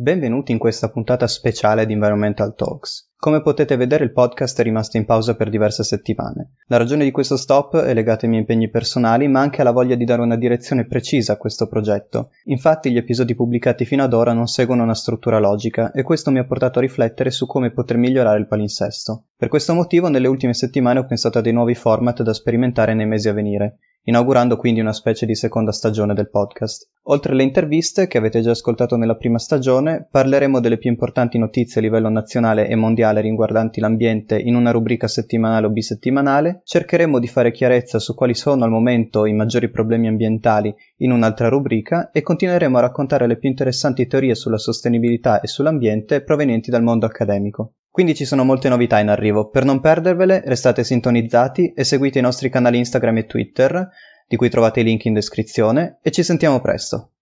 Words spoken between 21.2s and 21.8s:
a dei nuovi